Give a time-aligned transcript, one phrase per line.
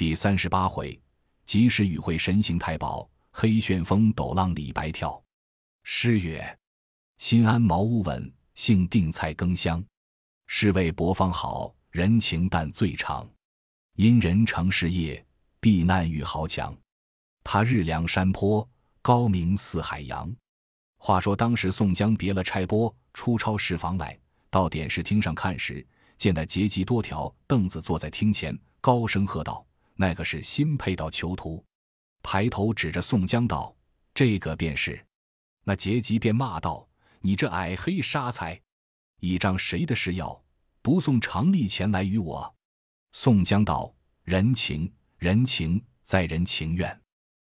[0.00, 0.98] 第三十八回，
[1.44, 5.22] 及时雨会神行太保，黑旋风斗浪李白跳。
[5.82, 6.58] 诗曰：
[7.18, 9.84] 心安茅屋稳，性定菜羹香。
[10.46, 13.28] 是谓薄方好，人情淡最长。
[13.96, 15.22] 因人成事业，
[15.60, 16.74] 避难遇豪强。
[17.44, 18.66] 他日梁山坡，
[19.02, 20.34] 高明似海洋。
[20.96, 25.86] 话说当时宋江别了差拨，出超市房来，到点视厅上看时，
[26.16, 29.62] 见那结集多条凳子坐在厅前，高声喝道
[30.00, 31.62] ：“那个是新配到囚徒。”
[32.24, 33.76] 抬头指着宋江道
[34.14, 35.06] ：“这个便是。”
[35.64, 36.88] 那杰吉便骂道
[37.20, 38.58] ：“你这矮黑杀财，
[39.20, 40.42] 倚仗谁的势要？
[40.80, 42.54] 不送常例钱来与我？”
[43.12, 46.98] 宋江道：“人情，人情在人情愿。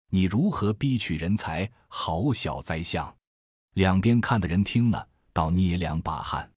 [0.10, 1.72] 你如何逼取人才？
[1.88, 3.16] 好小灾相！”
[3.76, 6.52] 两边看的人听了，倒捏两把汗。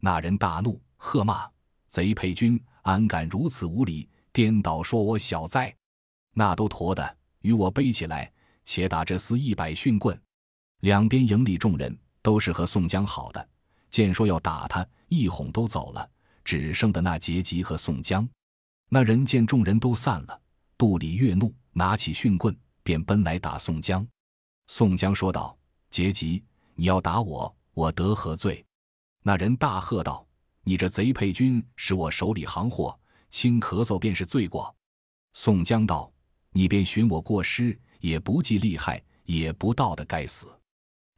[0.00, 1.50] 那人大怒，喝骂
[1.88, 5.74] ：“贼配军，安敢如此无礼，颠倒说我小灾？
[6.32, 8.32] 那都驮的，与我背起来，
[8.64, 10.18] 且打这厮一百训棍。”
[10.80, 13.48] 两边营里众人都是和宋江好的，
[13.90, 16.08] 见说要打他，一哄都走了，
[16.44, 18.28] 只剩的那杰吉和宋江。
[18.88, 20.40] 那人见众人都散了，
[20.78, 24.06] 肚里越怒，拿起训棍便奔来打宋江。
[24.68, 25.56] 宋江说道
[25.90, 26.42] ：“杰吉。”
[26.76, 28.64] 你要打我，我得何罪？
[29.22, 30.26] 那人大喝道
[30.64, 32.98] ：“你这贼配军是我手里行货，
[33.30, 34.74] 轻咳嗽便是罪过。”
[35.32, 36.12] 宋江道
[36.52, 40.46] ：“你便寻我过失，也不计利害，也不道的该死。”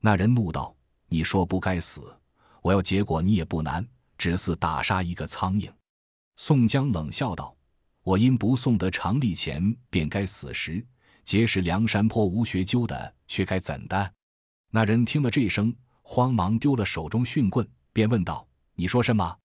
[0.01, 0.77] 那人怒道
[1.09, 2.15] ：“你说不该死，
[2.61, 3.87] 我要结果你也不难，
[4.19, 5.73] 只似打杀一个苍蝇。”
[6.37, 7.57] 宋江冷笑道
[8.03, 10.85] ：“我因不送得常利钱，便该死时，
[11.25, 14.15] 结识梁山坡吴学究的，却该怎的？”
[14.71, 19.39] 那人听了这声，慌忙丢了手中训棍，便问道：“你说什么？”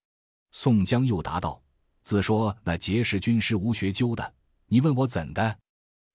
[0.52, 1.62] 宋江又答道
[2.08, 4.34] ：“自说那结识军师吴学究的，
[4.68, 5.60] 你问我怎的？”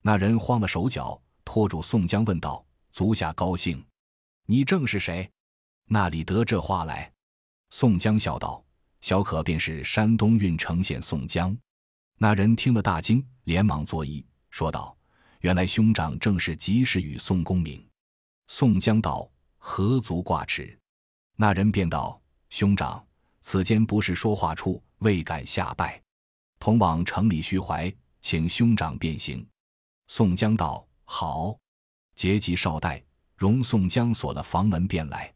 [0.01, 3.85] 那人慌了手脚，拖住宋江问道：“足下高兴，
[4.47, 5.29] 你正是谁？
[5.85, 7.13] 那里得这话来？”
[7.69, 8.65] 宋江笑道
[9.01, 11.55] ：“小可便是山东郓城县宋江。”
[12.17, 14.97] 那人听了大惊，连忙作揖，说道
[15.41, 17.87] ：“原来兄长正是及时雨宋公明。”
[18.49, 19.29] 宋江道
[19.59, 20.75] ：“何足挂齿。”
[21.37, 22.19] 那人便道
[22.49, 23.05] ：“兄长，
[23.41, 26.01] 此间不是说话处，未敢下拜，
[26.57, 29.45] 同往城里叙怀，请兄长便行。”
[30.07, 31.55] 宋江道：“好。”
[32.15, 33.03] 结集少待，
[33.35, 35.31] 容宋江锁了房门，便来。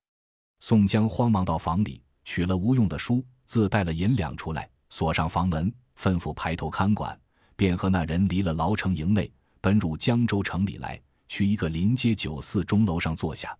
[0.59, 7.19] 宋江慌忙到房里取了吴用的书，自带了银两出来，锁上房门，吩咐排头看管，
[7.55, 10.99] 便和那人离了牢城营内，奔入江州城里来。
[11.27, 13.55] 去一个临街酒肆钟楼上坐下，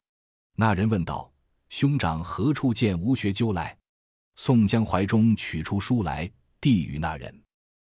[0.56, 1.30] 那人问道
[1.68, 3.77] ：“兄长何处见吴学究来？”
[4.38, 6.32] 宋江怀中取出书来，
[6.62, 7.44] 递与那人。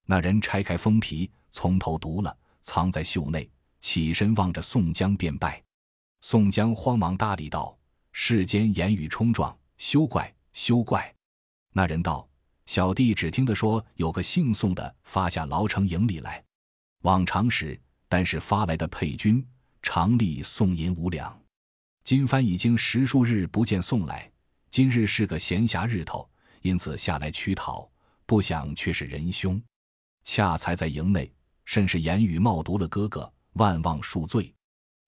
[0.04, 3.48] 那人拆开封皮，从头读了，藏在袖内，
[3.80, 5.62] 起身望着宋江便拜。
[6.20, 7.78] 宋江慌忙搭理道
[8.10, 11.14] ：“世间言语冲撞，休怪休怪。”
[11.72, 12.28] 那人道
[12.66, 16.44] ：“小弟只听得说有个姓宋的发下牢城营里来，
[17.02, 19.42] 往常时但是发来的配军。”
[19.80, 21.40] 常例送银五两，
[22.04, 24.30] 今番已经十数日不见送来，
[24.70, 26.30] 今日是个闲暇日头，
[26.62, 27.88] 因此下来取讨，
[28.26, 29.62] 不想却是仁兄，
[30.24, 31.32] 恰才在营内，
[31.64, 34.52] 甚是言语冒读了哥哥，万望恕罪。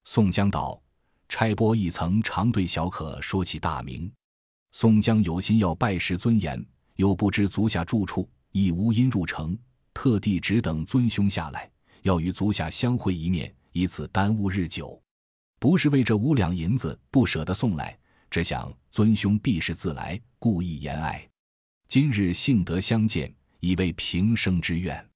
[0.05, 0.81] 宋江道
[1.29, 4.13] ：“差拨亦曾常对小可说起大名，
[4.73, 6.65] 宋江有心要拜师尊严，
[6.97, 9.59] 又不知足下住处，亦无因入城，
[9.93, 11.71] 特地只等尊兄下来，
[12.03, 15.03] 要与足下相会一面。”以此耽误日久，
[15.59, 17.99] 不是为这五两银子不舍得送来，
[18.31, 21.29] 只想尊兄必是自来，故意言爱。
[21.95, 25.09] 今日幸得相见，已为平生之愿。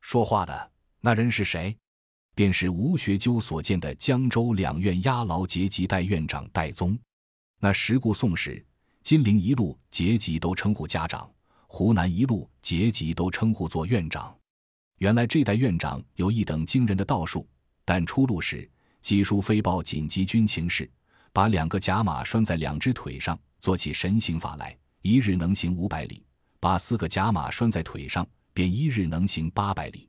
[0.00, 1.76] 说话的那人是谁？
[2.34, 6.98] 便是吴学究所见的江州两院押牢节级代院长戴宗。
[7.60, 8.64] 那时故宋时，
[9.02, 11.30] 金陵一路节级都称呼家长，
[11.66, 14.34] 湖南一路节级都称呼做院长。
[15.00, 17.46] 原来这代院长有一等惊人的道术。
[17.84, 18.66] 但出路时，
[19.02, 20.90] 急书飞报紧急军情事，
[21.34, 24.74] 把两个甲马拴在两只腿上，做起神行法来，
[25.06, 26.24] 一日能行五百里；
[26.58, 30.08] 把四个甲马拴在腿上，便一日能行八百里。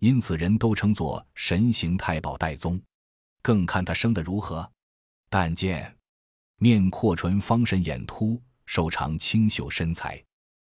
[0.00, 2.78] 因此人都称作神行太保戴宗。
[3.40, 4.70] 更看他生得如何，
[5.30, 5.96] 但见
[6.58, 10.22] 面阔唇，方神眼突，手长清秀身材，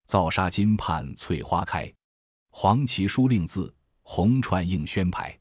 [0.07, 1.93] 皂纱金畔翠花开，
[2.49, 3.71] 黄旗书令字，
[4.01, 5.37] 红串映宣牌。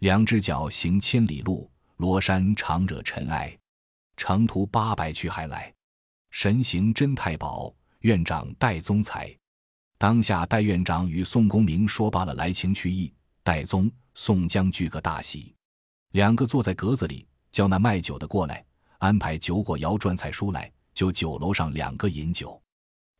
[0.00, 3.58] 两只脚行千里路，罗衫长惹尘埃。
[4.18, 5.72] 长途八百去还来，
[6.36, 9.32] 神行真太保，院长戴宗才。
[9.96, 13.14] 当下戴院长与宋公明说罢了来情去意，
[13.44, 15.54] 戴宗、宋江俱个大喜，
[16.10, 18.64] 两个坐在格子里，叫那卖酒的过来，
[18.98, 22.60] 安排酒果肴转菜书来，就酒楼上两个饮酒。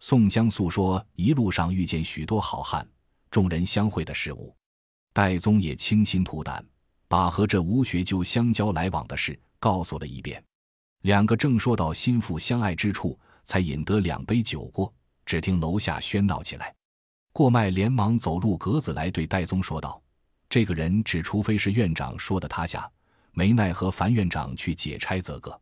[0.01, 2.87] 宋江诉说一路上遇见许多好汉，
[3.31, 4.53] 众人相会的事物。
[5.13, 6.67] 戴宗也倾心吐胆，
[7.07, 10.45] 把和这吴学究相交来往的事告诉了一遍。
[11.05, 14.91] 两个正说到心腹相爱之处，才饮得两杯酒过，
[15.27, 16.75] 只听楼下喧闹起来。
[17.31, 20.03] 过麦连忙走入格子来，对戴宗说道
[20.49, 22.91] ：“这个人只除非是院长说的他下，
[23.33, 25.61] 没奈何樊院长去解差则个。”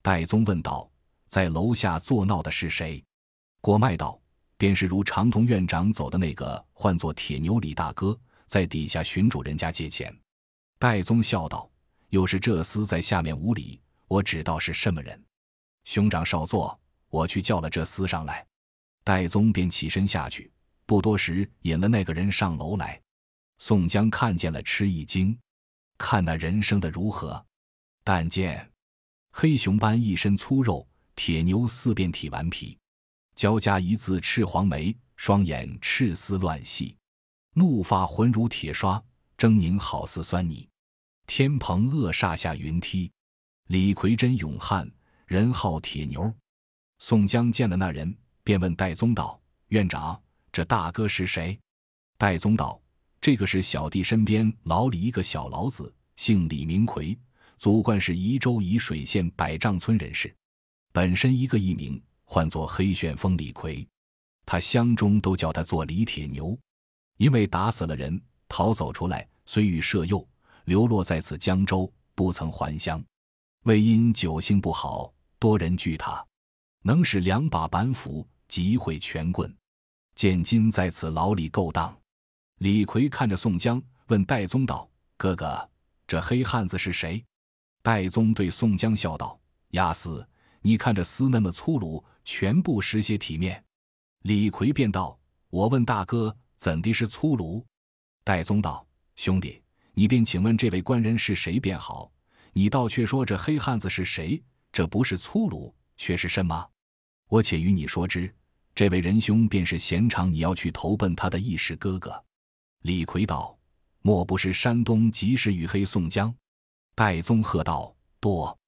[0.00, 0.90] 戴宗问道
[1.28, 3.04] ：“在楼下作闹的是谁？”
[3.60, 4.18] 过麦道
[4.56, 8.18] ：“便是如常同院长走的那个，唤作铁牛李大哥。”
[8.48, 10.18] 在底下寻主人家借钱，
[10.78, 11.70] 戴宗笑道
[12.08, 15.22] ：“又是这厮在下面无礼，我知道是什么人。
[15.84, 16.78] 兄长少坐，
[17.08, 18.44] 我去叫了这厮上来。”
[19.04, 20.52] 戴宗便起身下去，
[20.84, 23.00] 不多时引了那个人上楼来。
[23.58, 25.38] 宋江看见了，吃一惊，
[25.96, 27.42] 看那人生的如何？
[28.04, 28.70] 但见
[29.32, 32.78] 黑熊般一身粗肉，铁牛四遍体顽皮，
[33.34, 36.94] 交加一字赤黄眉，双眼赤丝乱细。
[37.54, 39.02] 怒发浑如铁刷，
[39.38, 40.68] 狰狞好似酸泥。
[41.26, 43.10] 天蓬恶煞下云梯。
[43.68, 44.90] 李逵真勇悍，
[45.26, 46.32] 人号铁牛。
[47.00, 49.38] 宋江见了那人，便问戴宗道
[49.68, 50.18] ：“院长，
[50.50, 51.58] 这大哥是谁？”
[52.16, 52.80] 戴宗道
[53.20, 57.14] ：“这个是小弟身边老李一个小老子，姓李，名逵，
[57.58, 60.34] 祖贯是宜州沂水县百丈村人士，
[60.90, 63.86] 本身一个艺名，唤作黑旋风李逵。
[64.46, 66.58] 他乡中都叫他做李铁牛。”
[67.18, 68.18] 因为打死了人，
[68.48, 70.26] 逃走出来，虽遇赦诱，
[70.64, 73.04] 流落在此江州，不曾还乡。
[73.64, 76.24] 为因酒性不好，多人惧他，
[76.82, 79.54] 能使两把板斧，击毁拳棍。
[80.14, 81.96] 见今在此牢里勾当。
[82.58, 85.68] 李逵看着宋江，问戴宗道：“哥哥，
[86.06, 87.24] 这黑汉子是谁？”
[87.82, 89.38] 戴宗对宋江笑道
[89.72, 90.26] ：“亚厮，
[90.60, 93.62] 你看这厮那么粗鲁，全不识些体面。”
[94.22, 95.18] 李逵便道
[95.50, 97.64] ：“我问大哥。”怎的是粗鲁？
[98.24, 98.84] 戴宗道
[99.14, 99.62] ：“兄弟，
[99.94, 102.10] 你便请问这位官人是谁便好。
[102.58, 104.42] 你倒却说这黑汉子是谁？
[104.72, 106.68] 这不是粗鲁，却是什么？
[107.28, 108.34] 我且与你说之。
[108.74, 112.20] 这位仁兄便是贤长你要去投奔他的义士哥哥。”
[112.82, 113.56] 李逵道
[114.02, 116.34] ：“莫不是山东及时雨黑宋江？”
[116.96, 118.58] 戴宗喝道：“多！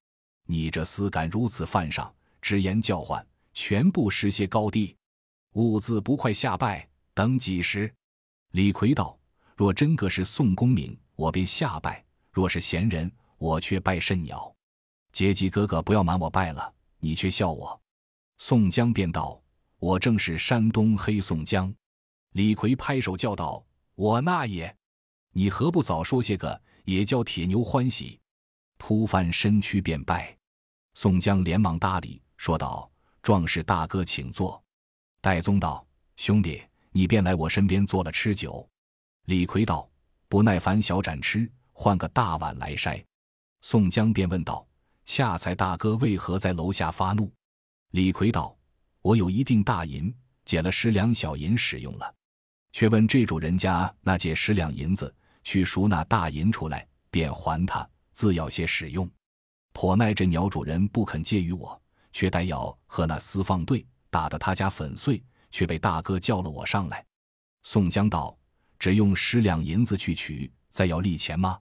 [0.47, 4.95] 你这厮敢如此犯上，直言叫唤，全部识些高低，
[5.55, 7.93] 兀自不快下拜。”等几时？
[8.51, 9.19] 李逵道
[9.57, 12.01] ：“若真个是宋公明，我便下拜；
[12.31, 13.11] 若是闲人，
[13.41, 14.55] 我却拜甚鸟。
[15.11, 17.81] 结吉哥哥，不要瞒我拜了，你却笑我。”
[18.37, 19.41] 宋江便道
[19.79, 21.73] ：“我正是山东黑宋江。”
[22.33, 23.65] 李逵拍手叫道
[23.95, 24.73] ：“我那也！
[25.31, 28.19] 你何不早说些个，也叫铁牛欢喜？”
[28.77, 30.37] 扑翻身躯便拜。
[30.93, 32.87] 宋江连忙搭理，说道
[33.23, 34.63] ：“壮士大哥，请坐。”
[35.19, 35.83] 戴宗道
[36.15, 36.61] ：“兄弟。”
[36.93, 38.69] 你便来我身边坐了吃酒。
[39.27, 39.89] 李逵道
[40.27, 43.01] ：“不耐烦小盏吃，换个大碗来筛。”
[43.61, 44.67] 宋江便问道
[45.05, 47.31] ：“恰才大哥为何在楼下发怒？”
[47.91, 48.57] 李逵道
[49.01, 50.13] ：“我有一锭大银，
[50.45, 52.15] 借了十两小银使用了，
[52.71, 55.13] 却问这主人家那借十两银子
[55.43, 59.09] 去赎那大银出来，便还他，自要些使用。
[59.73, 67.05] 颇耐这鸟主人不肯借与我，却待要和那厮放队，打得他家粉碎。”却被大哥叫了我上来。
[67.63, 68.39] 宋江道
[68.79, 71.59] ：“只用十两银子去取，再要利钱吗？”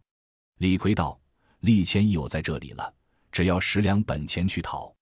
[0.58, 1.20] 李逵道
[1.60, 2.94] ：“利钱已有在这里了，
[3.32, 4.94] 只要十两本钱去讨。”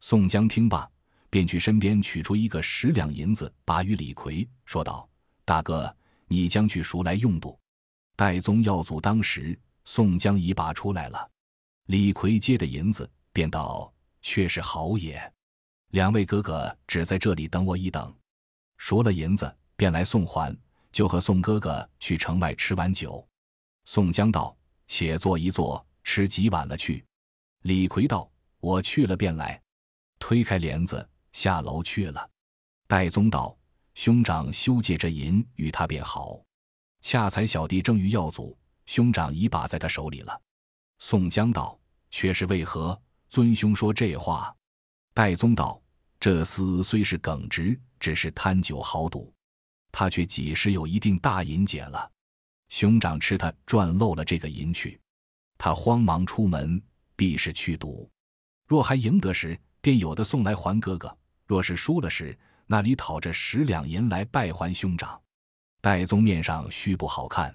[0.00, 0.88] 宋江听罢，
[1.30, 5.08] 便去身边取出一个十两银子，拔与李逵，说道
[5.44, 5.94] ：“大哥，
[6.26, 7.58] 你将去赎来用度。”
[8.14, 11.30] 戴宗要阻当时，宋江已拔出来了。
[11.86, 15.20] 李逵接的银子，便道：“却是好也。
[15.92, 18.14] 两位哥哥只在这里等我一等。”
[18.76, 20.56] 赎了银子，便来送还，
[20.92, 23.26] 就和宋哥哥去城外吃碗酒。
[23.84, 27.04] 宋江道：“且坐一坐，吃几碗了去。”
[27.64, 29.60] 李逵道：“我去了便来。”
[30.18, 32.30] 推开帘子下楼去了。
[32.86, 33.54] 戴宗道
[33.94, 36.42] ：“兄长休借这银与他便好。
[37.02, 40.40] 恰才小弟正欲要阻，兄长已把在他手里了。”
[40.98, 41.78] 宋江道
[42.10, 42.98] ：“却是为何？
[43.28, 44.56] 尊兄说这话。”
[45.12, 45.78] 戴宗道
[46.18, 49.34] ：“这厮虽是耿直。”只是贪酒好赌，
[49.90, 52.08] 他却几时有一定大银解了？
[52.68, 55.00] 兄长吃他赚漏了这个银去，
[55.58, 56.80] 他慌忙出门，
[57.16, 58.08] 必是去赌。
[58.66, 61.08] 若还赢得时，便有的送来还哥哥；
[61.44, 65.20] 若是输了时，那里讨着十两银来拜还兄长。
[65.80, 67.54] 戴宗面上须不好看。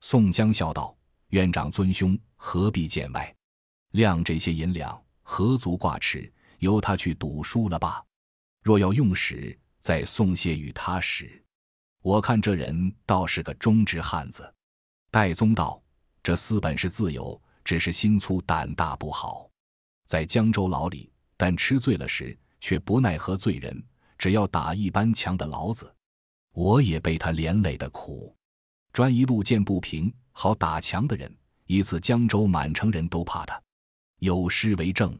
[0.00, 0.96] 宋江笑道
[1.30, 3.34] ：“院长尊兄何必见外？
[3.92, 6.32] 量这些银两，何足挂齿？
[6.58, 8.04] 由他去赌输了吧。
[8.62, 11.42] 若要用时，再送些与他使。
[12.02, 14.54] 我看这人倒是个忠直汉子。”
[15.10, 15.79] 戴宗道
[16.22, 19.48] ：“这厮本是自由，只是心粗胆大不好。
[20.06, 23.82] 在江州牢里，但吃醉了时，却不奈何罪人，
[24.18, 25.94] 只要打一般强的牢子。
[26.52, 28.36] 我也被他连累的苦。”
[28.92, 31.32] 专一路见不平，好打强的人。
[31.66, 33.62] 一次江州满城人都怕他，
[34.18, 35.16] 有诗为证：“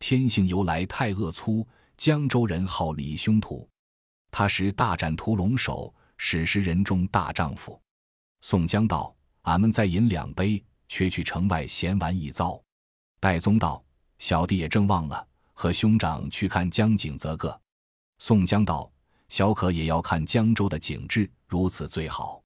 [0.00, 3.68] 天性由来太恶粗，江州人好李凶徒。
[4.30, 7.78] 他时大展屠龙手，史实人中大丈夫。”
[8.40, 9.14] 宋江道
[9.44, 12.60] ：“俺们再饮两杯，却去城外闲玩一遭。”
[13.18, 13.82] 戴宗道
[14.18, 17.58] ：“小弟也正忘了，和兄长去看江景则个。”
[18.18, 18.90] 宋江道
[19.28, 22.42] ：“小可也要看江州的景致，如此最好。”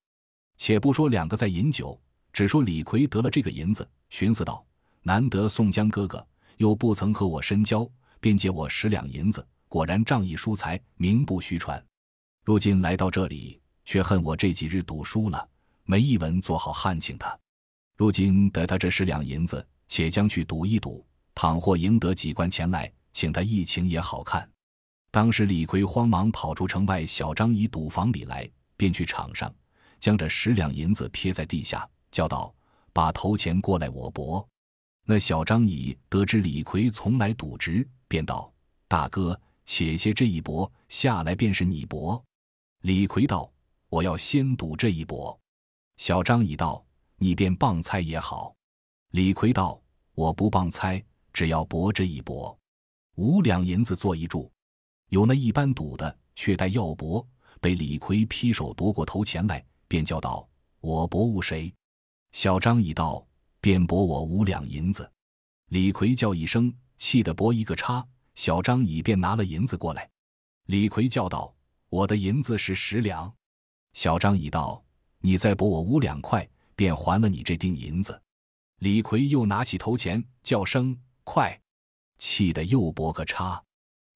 [0.57, 2.01] 且不说两个在饮酒，
[2.33, 4.65] 只说李逵得了这个银子，寻思道
[5.03, 6.27] ：“难得宋江哥哥
[6.57, 7.89] 又不曾和我深交，
[8.19, 11.81] 便借我十两银子，果然仗义疏财，名不虚传。
[12.45, 15.49] 如今来到这里，却恨我这几日赌输了，
[15.91, 17.35] 没一文做好汉请他。
[17.97, 21.03] 如今得他这十两银子，且将去赌一赌，
[21.35, 24.47] 倘或赢得几贯钱来，请他一请也好看。”
[25.11, 29.53] 当时李逵慌忙跑出城外小张乙赌房里来，便去场上。
[29.99, 32.55] 将这十两银子撇在地下，叫道
[32.93, 34.47] ：“把头钱过来，我博。”
[35.07, 38.53] 那小张乙得知李逵从来赌直，便道
[38.87, 42.23] ：“大哥，且歇这一搏，下来便是你博。”
[42.85, 43.51] 李逵道
[43.89, 45.37] ：“我要先赌这一搏。”
[45.99, 46.83] 小张乙道
[47.19, 48.55] ：“你便棒猜也好。”
[49.11, 49.79] 李逵道
[50.15, 52.57] ：“我不棒猜，只要博这一搏，
[53.17, 54.51] 五两银子做一注。
[55.09, 57.27] 有那一般赌的，却待要博，
[57.61, 60.49] 被李逵劈手夺过头前来。”便叫道
[60.81, 61.75] ：“我博误谁？”
[62.31, 63.27] 小张已道
[63.61, 65.11] ：“便博我五两银子。”
[65.71, 68.07] 李逵叫一声，气得博一个叉。
[68.37, 70.09] 小张已便拿了银子过来。
[70.67, 71.53] 李逵叫道
[71.91, 73.35] ：“我的银子是十两。”
[73.95, 74.81] 小张已道
[75.21, 78.21] ：“你再博我五两块，便还了你这锭银子。”
[78.79, 81.61] 李逵又拿起头钱，叫声“快”，
[82.17, 83.63] 气得又博个叉。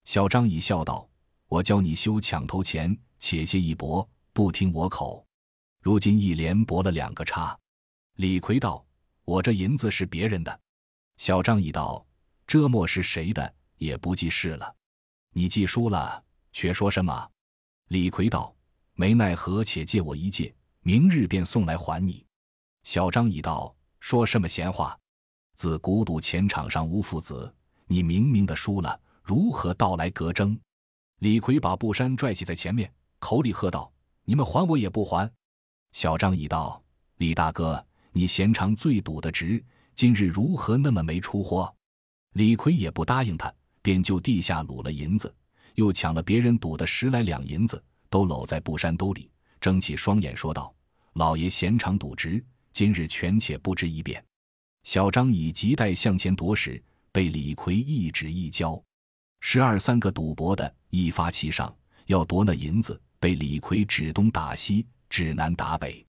[0.05, 1.09] 小张已笑道
[1.49, 5.27] ：“我教你修抢头钱，且歇一搏，不听我口。”
[5.83, 7.59] 如今一连博了两个叉，
[8.15, 8.87] 李逵道
[9.25, 10.61] ：“我这银子是别人的。”
[11.19, 12.07] 小张已道
[12.47, 14.75] ：“这莫是谁的，也不记事了。
[15.33, 17.29] 你既输了，却说什么？”
[17.91, 18.55] 李逵道
[18.95, 22.25] ：“没奈何，且借我一借，明日便送来还你。”
[22.85, 24.99] 小张已道：“说什么闲话？
[25.55, 27.53] 自古赌钱场上无父子，
[27.87, 30.59] 你明明的输了，如何到来格争？”
[31.21, 33.93] 李逵把布衫拽起在前面，口里喝道
[34.25, 35.31] ：“你们还我也不还！”
[35.93, 36.83] 小张已道
[37.19, 41.73] ：“李大哥，你闲常最赌的值，今日如何那么没出货？”
[42.35, 45.33] 李逵也不答应他，便就地下掳了银子，
[45.75, 49.31] 又抢了别人赌的十来两银子，都搂在布衫兜里，
[49.63, 50.75] 睁起双眼说道
[51.15, 54.23] ：“老爷闲常赌直，今日权且不知一遍。”
[54.83, 58.83] 小张已急待向前夺时，被李逵一指一交，
[59.41, 61.73] 十二三个赌博的一发齐上，
[62.07, 64.85] 要夺那银子，被李逵指东打西。
[65.09, 66.05] 指南打北，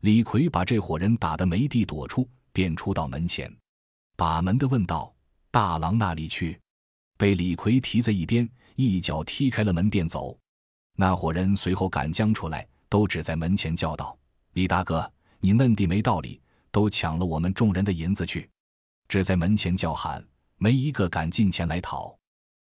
[0.00, 3.48] 李逵把这伙人打得没地躲出，便出到门前，
[4.16, 5.14] 把门的问道
[5.52, 6.60] ：“大郎那里去？”
[7.16, 10.36] 被李逵提在一边，一脚踢开了门便走。
[10.96, 14.18] 那伙人随后赶将出来，都只在门前叫道
[14.52, 16.38] ：“李大哥，你嫩地没道理，
[16.70, 18.50] 都抢了我们众人的银子去！”
[19.08, 20.22] 只在门前叫喊，
[20.58, 22.14] 没一个敢近前来讨。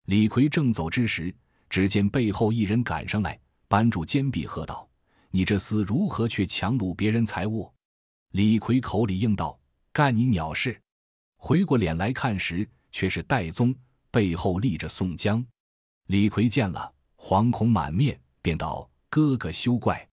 [0.04, 1.34] 李逵正走之时，
[1.70, 4.87] 只见背后一人赶上来，扳住肩臂，喝道。
[5.30, 7.72] 你这厮如何却强掳别人财物？
[8.32, 9.58] 李逵口里应道
[9.92, 10.80] ：“干你鸟事！”
[11.37, 13.75] 回过脸来看时，却是戴宗
[14.10, 15.44] 背后立着宋江。
[16.06, 20.08] 李逵见了，惶恐满面，便道：“哥哥休怪，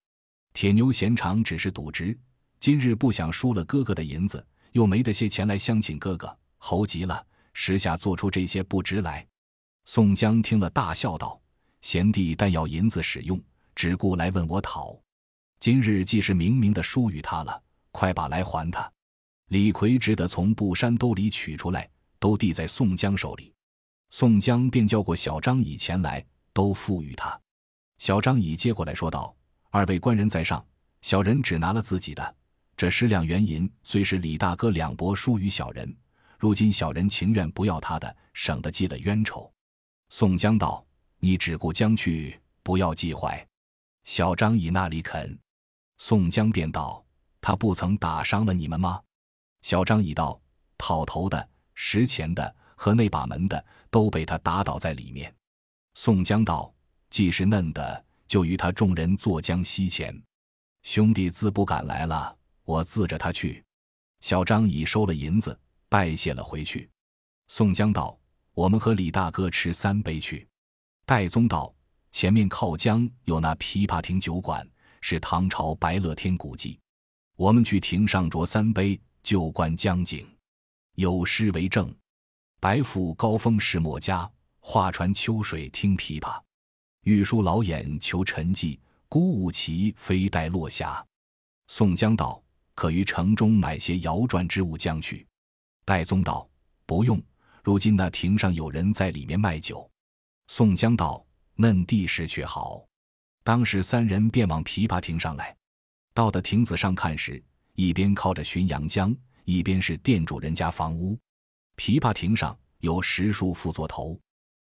[0.56, 2.18] 铁牛闲常只是赌直，
[2.62, 9.28] 今日不想输了哥哥的银子，又没得些钱来相请哥哥，猴急了，时下做出这些不值来。”
[9.84, 11.38] 宋江听了，大笑道
[11.84, 13.38] ：“贤弟但要银子使用，
[13.76, 14.98] 只顾来问我讨。”
[15.60, 18.90] 今日既是明明的输与他了，快把来还他。
[19.50, 23.54] 李逵只得从布衫兜里取出来，都递在宋江手里。
[24.10, 27.38] 宋江便叫过小张乙前来，都付与他。
[27.98, 29.35] 小张乙接过来说道
[29.76, 30.66] ：“二位官人在上，
[31.02, 32.36] 小人只拿了自己的
[32.78, 35.94] 这十两元银，虽是李大哥两伯输与小人，
[36.40, 39.52] 如今小人情愿不要他的，省得积了冤仇。”
[40.08, 40.82] 宋江道
[41.20, 43.46] ：“你只顾将去，不要记怀。”
[44.06, 45.38] 小张乙那里肯。
[45.98, 47.04] 宋江便道
[47.42, 49.02] ：“他不曾打伤了你们吗？”
[49.62, 50.40] 小张已道
[50.80, 55.36] ：“讨头的、拾钱的和那把门的都被他打倒在里面。”
[55.96, 56.74] 宋江道
[57.12, 60.20] ：“既是嫩的，就与他众人坐江西前。
[60.84, 63.64] 兄弟自不敢来了，我自着他去。”
[64.22, 65.58] 小张已收了银子，
[65.90, 66.90] 拜谢了回去。
[67.48, 68.18] 宋江道
[68.54, 70.48] ：“我们和李大哥吃三杯去。”
[71.06, 71.74] 戴宗道
[72.12, 74.68] ：“前面靠江有那琵琶亭酒馆，
[75.02, 76.80] 是唐朝白乐天古迹，
[77.36, 80.24] 我们去亭上酌三杯。”就观江景，
[80.94, 81.92] 有诗为证
[82.62, 86.40] ：“白府高峰是墨家，画船秋水听琵琶。
[87.06, 91.06] 玉书老眼求沉寂，孤舞旗飞带落霞。”
[91.70, 92.44] 宋江道
[92.74, 95.26] ：“可于城中买些摇转之物将去。”
[95.86, 96.50] 戴宗道
[96.88, 97.22] ：“不用，
[97.64, 99.88] 如今那亭上有人在里面卖酒。”
[100.50, 101.24] 宋江道
[101.56, 102.84] ：“嫩地势却好。”
[103.46, 105.56] 当时三人便往琵琶亭上来，
[106.16, 107.44] 到的亭子上看时。
[107.76, 111.20] 一边靠着浔阳江，一边是店主人家房屋。
[111.78, 114.18] 琵琶亭上有十数副座头，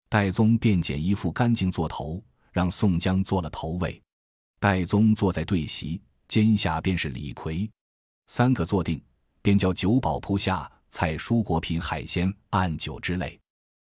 [0.08, 2.22] 戴宗便捡一副干净座头，
[2.52, 4.00] 让宋江做了头位。
[4.58, 7.70] 戴宗坐在对席，肩下便是李逵，
[8.28, 9.02] 三个坐定，
[9.42, 13.38] 便叫酒保铺下菜蔬果品海鲜按酒之类。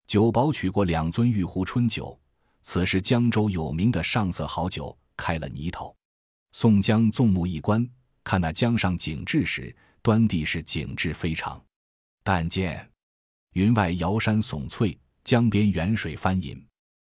[0.07, 2.19] 酒保取过两樽玉壶春酒，
[2.63, 5.95] 此时江州有名的上色好酒开了泥头。
[6.53, 7.89] 宋江纵目一观。
[8.25, 11.65] 看那江上景致时，端地是景致非常。
[12.25, 12.85] 但见
[13.53, 16.65] 云外瑶山耸翠，江边远水翻饮，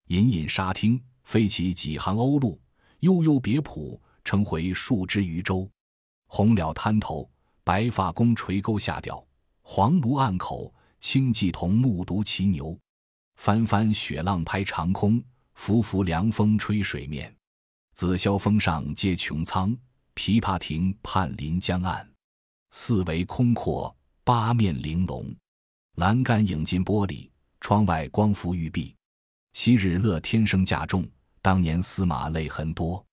[0.06, 2.58] 隐隐沙汀飞起几行鸥鹭，
[3.02, 5.70] 悠悠别浦成回数只渔舟。
[6.28, 7.30] 红蓼滩头，
[7.66, 9.22] 白发公垂钩下钓；
[9.62, 12.80] 黄芦岸口，青骥童目睹骑牛。
[13.36, 15.22] 翻翻雪浪拍长空，
[15.56, 17.36] 拂拂凉风吹水面。
[17.94, 19.78] 紫霄峰上接穹苍。
[20.16, 22.10] 琵琶亭畔临江岸，
[22.72, 25.36] 四围空阔，八面玲珑，
[25.96, 27.30] 栏杆影进玻璃，
[27.68, 28.96] 窗外光浮玉璧。
[29.52, 31.06] 昔日乐天生价重，
[31.42, 33.06] 当年司马泪痕多。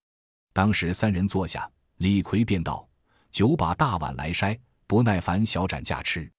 [0.53, 2.89] 当时三人坐下，李逵便道
[3.33, 6.31] ：“酒把大碗来筛，不耐烦小盏架吃。”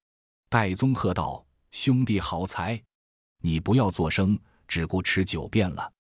[0.48, 2.82] 戴宗喝道：“兄弟好才，
[3.42, 5.92] 你不要作声，只顾吃酒便了。”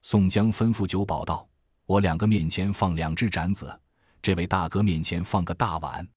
[0.00, 1.46] 宋江吩咐酒保道
[1.84, 3.78] ：“我两个面前放两只盏子。”
[4.22, 6.08] 这位大哥面前放个大碗，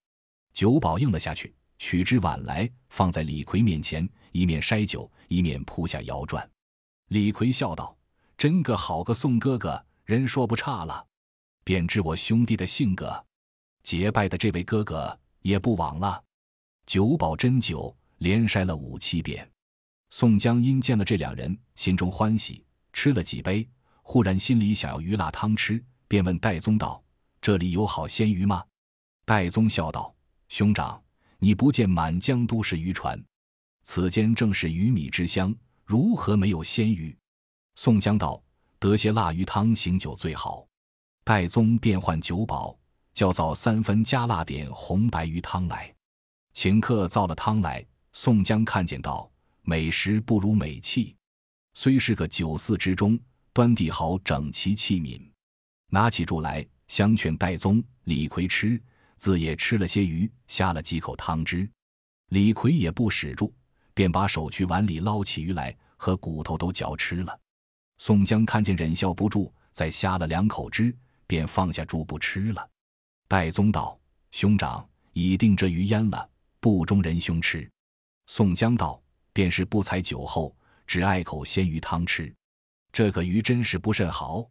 [0.54, 6.48] 酒保应了下去，取只碗来放在李逵面前，一面筛酒，以免铺下摇转。
[7.08, 7.98] 李逵笑道
[8.38, 11.08] ：“真个好个宋哥哥，人说不差了，
[11.63, 13.26] 便知我兄弟的性格。
[13.82, 16.22] 结拜的这位哥哥也不枉了。”
[16.86, 19.50] 酒保斟酒，连筛了五七遍。
[20.10, 23.65] 宋江因见了这两人，心中欢喜，吃了几杯，
[24.02, 27.02] 忽然心里想要鱼辣汤吃，便问戴宗道。
[27.39, 28.65] 这里有好鲜鱼吗？
[29.24, 30.13] 戴宗笑道
[30.50, 31.02] ：“兄长，
[31.39, 33.17] 你不见满江都是渔船，
[33.84, 37.15] 此间正是鱼米之乡，如何没有鲜鱼？”
[37.76, 38.41] 宋江道
[38.80, 40.67] ：“得些腊鱼汤醒酒最好。”
[41.24, 42.78] 戴宗便唤酒保，
[43.13, 45.94] 叫造三分加辣点红白鱼汤来，
[46.54, 47.86] 请客造了汤来。
[48.13, 49.32] 宋江看见道
[49.63, 51.15] ：“美食不如美器，
[51.74, 53.17] 虽是个酒肆之中，
[53.54, 55.22] 端地好，整齐器皿。”
[55.89, 56.67] 拿起箸来。
[56.88, 58.78] 相劝戴宗、李逵吃，
[59.15, 61.65] 自也吃了些鱼，下了几口汤汁。
[62.32, 63.54] 李逵也不使住，
[63.93, 67.39] 便把手去碗里捞起鱼来，和骨头都嚼吃了。
[67.97, 70.95] 宋江看见忍笑不住，再呷了两口汁，
[71.27, 72.69] 便放下箸不吃了。
[73.27, 73.99] 戴宗道
[74.32, 77.69] ：“兄长已定这鱼腌了，不中人兄吃。”
[78.27, 79.01] 宋江道
[79.34, 82.34] ：“便是不才酒后，只爱口鲜鱼汤吃。
[82.91, 84.47] 这个鱼真是不甚好。”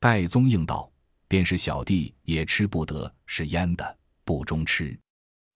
[0.00, 0.90] 戴宗应道。
[1.26, 4.96] 便是小弟也吃不得，是腌的，不中吃。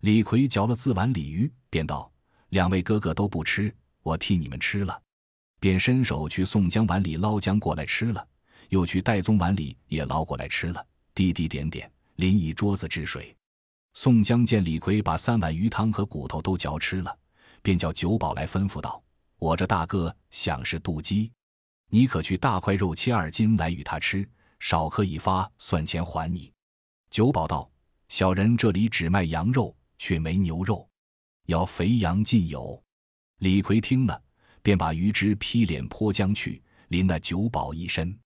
[0.01, 2.11] 李逵嚼了自碗鲤鱼，便道
[2.51, 5.01] ：“两位哥哥都不吃，我替你们吃了。”
[5.61, 8.25] 便伸手去宋江碗里捞姜过来吃了，
[8.69, 13.35] 又去戴宗碗里也捞过来吃了，滴滴点点淋一桌子汁水。
[13.95, 17.19] 宋江见李逵把三碗鱼汤和骨头都嚼吃了，
[17.61, 19.03] 便叫酒保来吩咐道
[19.41, 21.33] ：“我这大哥想是妒鸡，
[21.91, 24.29] 你可去大块肉切二斤来与他吃。”
[24.61, 26.53] 少喝一发，算钱还你。
[27.11, 27.69] 酒保道
[28.09, 30.88] ：“小人这里只卖羊肉，却没牛肉，
[31.49, 32.81] 要肥羊尽有。”
[33.41, 34.23] 李逵听了，
[34.63, 38.17] 便把鱼汁劈脸泼将去，淋那酒保一身。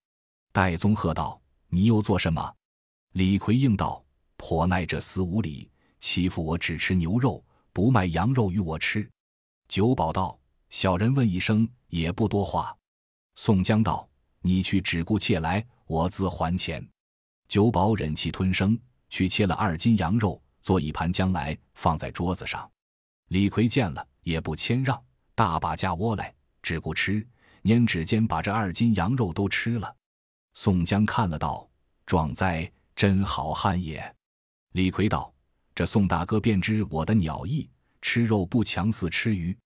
[0.52, 2.54] 戴宗喝道：“你又做什么？”
[3.14, 4.04] 李逵应道
[4.36, 9.08] ：“颇耐这厮无礼，欺负我只吃牛肉，不卖羊肉与我吃。”
[9.68, 10.38] 酒保道
[10.70, 12.76] ：“小人问一声，也不多话。”
[13.36, 14.08] 宋江道
[14.40, 16.82] ：“你去只顾切来。”我自还钱。
[17.48, 18.78] 酒保忍气吞声，
[19.10, 22.71] 去切了二斤羊肉，做一盘将来放在桌子上。
[23.32, 25.02] 李逵见了也不谦让，
[25.34, 27.26] 大把架窝来，只顾吃，
[27.62, 29.96] 拈指间把这二斤羊肉都吃了。
[30.52, 31.66] 宋江看了道
[32.04, 34.14] ：“壮哉，真好汉也！”
[34.72, 35.32] 李逵道
[35.74, 37.70] ：“这宋大哥便知我的鸟意，
[38.02, 39.56] 吃肉不强似吃鱼。”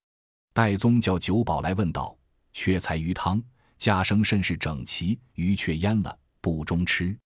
[0.55, 2.17] 戴宗叫酒保来问道
[2.55, 3.43] ：“缺菜鱼汤，
[3.79, 7.19] 家生甚是整齐，鱼却腌了，不中吃。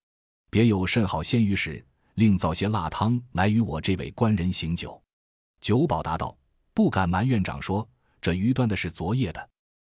[0.49, 4.99] 别有甚好鲜鱼时，另造些辣汤来与我这位官人行酒。”
[5.61, 6.37] 九保答道
[6.73, 7.87] ：“不敢瞒院长说，
[8.21, 9.51] 这鱼端的是昨夜的，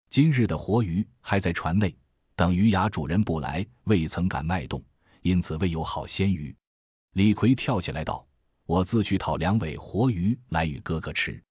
[0.10, 1.96] 今日的活鱼还在船内。”
[2.36, 4.84] 等鱼牙主人不来，未曾敢脉动，
[5.22, 6.54] 因此未有好鲜鱼。
[7.14, 8.26] 李逵跳起来道
[8.66, 11.42] ：“我自去讨两尾活鱼来与哥哥吃。”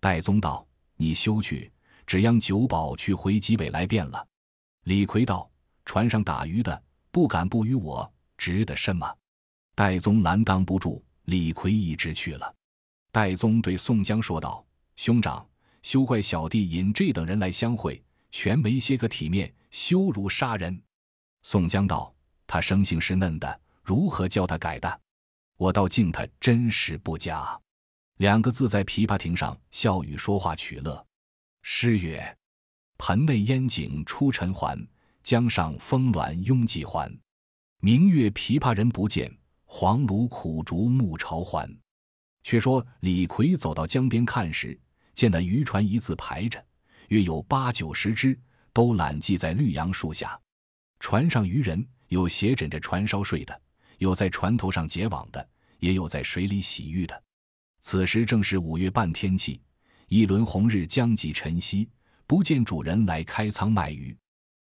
[0.00, 0.66] 戴宗道
[0.98, 1.72] ：“你休去，
[2.04, 4.26] 只央酒保去回几尾来便了。”
[4.84, 5.48] 李逵道
[5.86, 9.16] ：“船上打鱼的不敢不与我，值得甚么？”
[9.76, 12.54] 戴宗拦挡不住，李逵一直去了。
[13.14, 14.66] 戴宗对宋江说道
[14.98, 15.48] ：“兄长，
[15.82, 20.82] 休怪小弟引这等人来相会，全没些个体面。”羞辱杀人，
[21.42, 22.12] 宋江道
[22.44, 25.00] ：“他生性是嫩的，如何教他改的？
[25.56, 27.56] 我倒敬他真实不假。”
[28.18, 31.06] 两个字在琵琶亭上笑语说话取乐。
[31.62, 32.36] 诗曰
[32.98, 34.84] ：“盆内烟景出尘寰，
[35.22, 37.08] 江上峰峦拥挤还。
[37.78, 39.32] 明月琵琶人不见，
[39.66, 41.72] 黄芦苦竹暮潮还。”
[42.44, 44.78] 却说李逵走到江边看时，
[45.12, 46.64] 见那渔船一字排着，
[47.08, 48.38] 约有八九十只。
[48.74, 50.36] 都揽系在绿杨树下，
[50.98, 53.62] 船上渔人有斜枕着船梢睡的，
[53.98, 57.22] 有在船头上结网的，也有在水里洗浴的。
[57.80, 59.62] 此时正是五月半天气，
[60.08, 61.88] 一轮红日将及晨曦，
[62.26, 64.16] 不见主人来开仓卖鱼。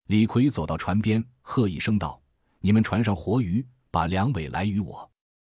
[0.06, 2.22] 李逵走到船边，喝一声道
[2.62, 5.10] ：“你们船上活鱼，把两尾来与我。”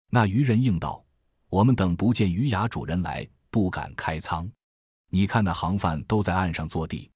[0.09, 1.05] 那渔人应道
[1.49, 4.51] ：“我们等不见鱼牙主人来，不敢开仓。
[5.11, 7.11] 你看那行贩都在岸上坐地。”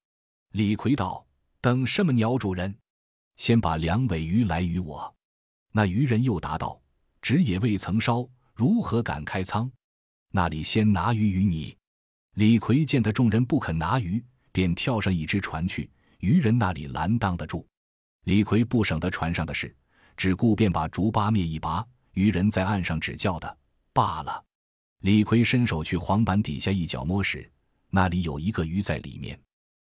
[0.52, 1.24] 李逵道
[1.60, 2.74] ：“等什么鸟主人？
[3.36, 5.14] 先把两尾鱼来与我。”
[5.72, 6.80] 那渔人又答道
[7.20, 9.70] ：“纸也未曾烧，如何敢开仓？
[10.30, 11.76] 那里先拿鱼与你。”
[12.36, 15.90] 李逵见得众人不肯拿鱼，便跳上一只船去。
[16.20, 17.66] 渔人那里拦挡得住？
[18.24, 19.74] 李逵不省得船上的事，
[20.16, 21.86] 只顾便把竹八灭一拔。
[22.12, 23.58] 渔人在岸上只叫的
[23.92, 24.44] 罢了。
[25.00, 27.50] 李逵伸手去黄板底下一脚摸时，
[27.90, 29.38] 那里有一个鱼在里面。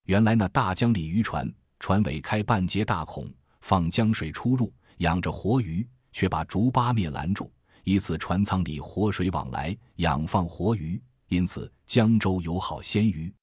[0.04, 3.30] 原来那大江里渔船，船尾开半截大孔，
[3.62, 7.52] 放江水出入，养着活鱼，却把竹八灭拦住，
[7.84, 13.34] 以此船舱里活水往来，养放活鱼，因此江州有好鲜鱼。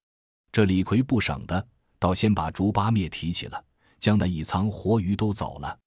[0.53, 1.67] 这李逵不省的，
[1.99, 3.65] 倒先把竹八灭提起了，
[3.99, 5.79] 将那一仓活鱼都走了。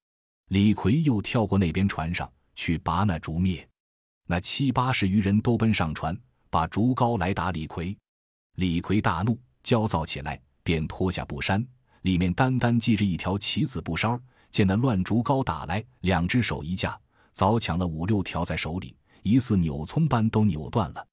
[0.50, 3.66] 李逵又跳过那边船上去拔那竹篾，
[4.30, 6.16] 那七八十余人都奔上船，
[6.50, 7.98] 把竹篙来打李逵。
[8.56, 10.40] 李逵大怒，焦躁起来。
[10.64, 11.66] 便脱下布衫，
[12.02, 14.20] 里面单单系着一条棋子布梢。
[14.52, 17.00] 见那乱竹篙打来，两只手一架，
[17.32, 21.08] 早抢了五六条在手里，疑似扭葱般都扭断了。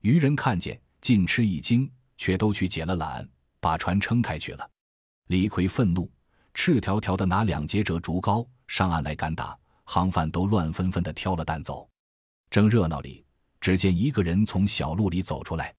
[0.00, 3.28] 渔人看见，尽吃一惊，却都去解了缆，
[3.60, 4.66] 把船撑开去了。
[5.26, 6.10] 李逵愤怒，
[6.54, 11.86] 赤条条的拿两截折竹篙上岸来赶打，行贩都乱纷纷的挑了担走。
[12.54, 13.26] 正热闹里，
[13.60, 15.74] 只见一个人从小路里走出来，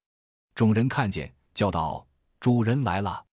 [0.53, 2.05] 众人看见，叫道。
[2.37, 3.25] 主人来了，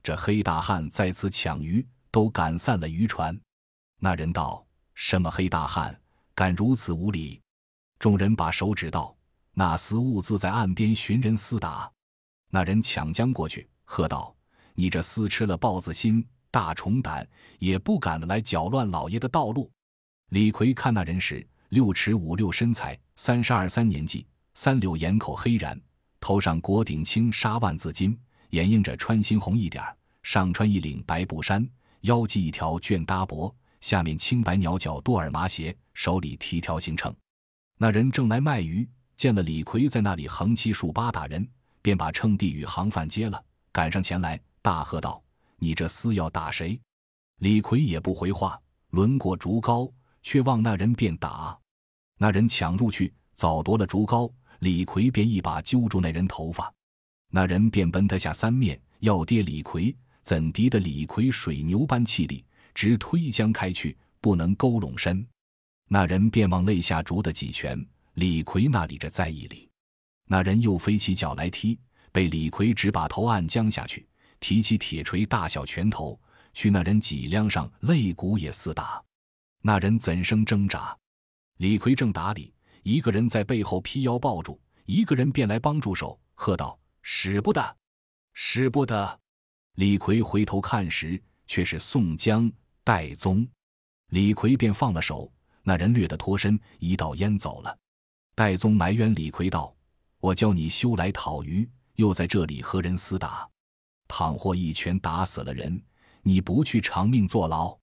[0.00, 3.36] 这黑大汉在此抢鱼，都赶散了渔船。
[3.98, 6.00] 那人道：“什么黑大汉，
[6.36, 7.42] 敢如此无礼？”
[7.98, 9.16] 众人把手指道
[9.54, 11.90] ：“那厮兀自在岸边寻人厮打。”
[12.48, 14.32] 那人抢将过去，喝道
[14.72, 17.28] ：“你这厮吃了豹子心，大虫胆，
[17.58, 19.68] 也不敢来搅乱老爷的道路。”
[20.30, 25.76] 李逵看那人时，六尺五六身材，三十二三年纪，三绺眼口黑髯，
[26.20, 28.16] 头上裹顶青纱万字巾。
[28.50, 29.82] 掩映着穿心红一点
[30.22, 31.68] 上穿一领白布衫，
[32.02, 37.12] 腰系一条绢搭脖，下面青白鸟脚多尔麻鞋，手里提条行秤。
[37.76, 41.44] 那人正来卖鱼，见了李逵在那里横七竖八打人，
[41.82, 45.20] 便把秤递与行贩接了，赶上前来，大喝道
[45.58, 46.80] ：“你这厮要打谁？”
[47.42, 48.56] 李逵也不回话，
[48.90, 51.58] 抡过竹篙，却望那人便打。
[52.24, 56.72] 那人抢入去，早夺了竹篙，李逵便一把揪住那人头发。
[57.30, 62.42] 那人便奔他下三面，要跌李逵，怎敌得李逵水牛般气力，
[62.74, 65.26] 直推将开去，不能勾拢身。
[65.86, 67.78] 那人便往肋下逐的几拳，
[68.14, 69.68] 李逵那里着在意里。
[70.26, 71.78] 那人又飞起脚来踢，
[72.10, 74.08] 被李逵只把头按将下去，
[74.40, 76.18] 提起铁锤大小拳头
[76.54, 79.04] 去那人脊梁上肋骨也似打。
[79.60, 80.96] 那人怎生挣扎？
[81.58, 87.76] 李逵正打理，一个人在背后劈腰抱住，一个人便来帮助手，喝道：“使不得，
[88.32, 89.20] 使不得！”
[89.76, 92.50] 李逵回头看时，却是宋江、
[92.82, 93.46] 戴宗。
[94.08, 97.76] 李逵便放了手，那人略得脱身，一道烟走了。
[98.34, 99.72] 戴宗埋怨李逵道
[100.18, 103.48] ：“我教你休来讨鱼，又在这里和人厮打，
[104.08, 105.80] 倘或一拳打死了人，
[106.22, 107.78] 你不去偿命坐牢？”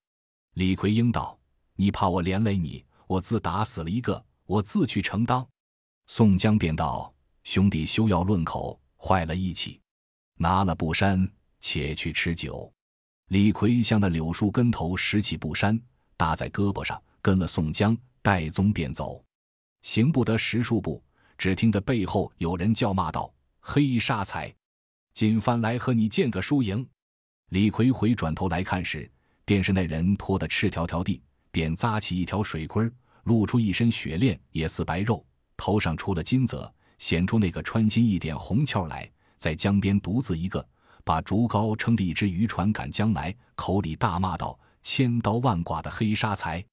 [0.54, 1.38] 李逵应道
[1.76, 5.46] ：“你怕我连累你，我自打死了一个，我自去承当。”
[6.08, 7.12] 宋江便道
[7.44, 9.78] ：“兄弟休要论口，坏了义气。
[10.36, 12.72] 拿了布衫，且去吃酒。”
[13.28, 15.78] 李逵向那柳树根头拾起布衫。
[16.16, 19.22] 搭在胳膊上，跟了宋江、戴宗便走，
[19.82, 21.02] 行不得十数步，
[21.36, 24.54] 只听得背后有人叫骂道：“黑沙财，
[25.12, 26.86] 金帆来和你见个输赢。”
[27.50, 29.10] 李逵回转头来看时，
[29.44, 31.20] 便是那人拖得赤条条地，
[31.50, 32.88] 便扎起一条水盔，
[33.24, 35.24] 露出一身雪链，也似白肉，
[35.56, 40.66] 头上出了金泽，显出那个穿心一点红鞘来，在江边独自一个，
[41.04, 44.58] 把竹篙撑着一只渔船赶将来，口里大骂道。
[44.84, 46.64] 千刀万剐的黑沙财，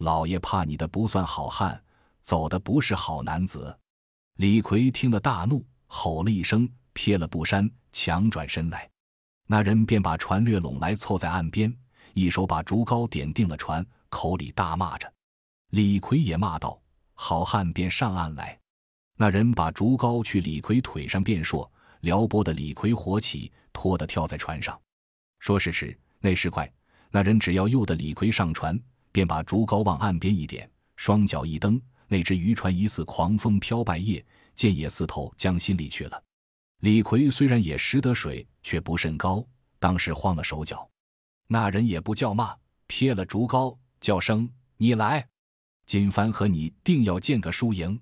[0.00, 1.82] 老爷怕你的不算好汉，
[2.20, 3.74] 走的不是好男子。
[4.34, 8.86] 李逵听了大怒，吼了一声，撇了布衫，强转身来。
[9.46, 11.74] 那人便把船略拢来，凑在岸边，
[12.12, 15.10] 一手把竹篙点定了船，口里大骂着。
[15.70, 16.80] 李逵也骂道
[17.14, 18.58] ：“好汉，便上岸来！”
[19.18, 24.78] 那人把竹篙去李逵腿上便说，撩拨的李逵火起，拖得跳在船上。
[25.40, 26.70] 说时迟，那时快。
[27.10, 28.78] 那人只要诱得李逵上船，
[29.10, 34.24] 便把竹篙往岸边一点，双脚一蹬，那只渔船疑似狂风飘败叶，
[34.54, 36.22] 箭也似投江心里去了。
[36.80, 39.42] 李逵虽然也识得水，却不甚高，
[39.78, 40.86] 当时慌了手脚。
[41.46, 42.54] 那人也不叫骂，
[42.86, 45.26] 撇了竹篙，叫声：“你来，
[45.86, 47.98] 金帆和你定要见个输赢。”